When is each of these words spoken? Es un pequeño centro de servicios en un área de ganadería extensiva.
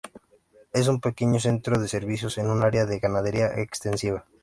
Es 0.73 0.87
un 0.87 0.99
pequeño 0.99 1.39
centro 1.39 1.77
de 1.79 1.87
servicios 1.87 2.39
en 2.39 2.49
un 2.49 2.63
área 2.63 2.87
de 2.87 2.97
ganadería 2.97 3.53
extensiva. 3.61 4.25